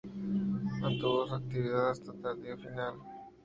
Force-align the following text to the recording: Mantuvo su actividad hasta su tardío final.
Mantuvo 0.81 1.27
su 1.27 1.35
actividad 1.35 1.91
hasta 1.91 2.05
su 2.07 2.13
tardío 2.21 2.57
final. 2.57 2.95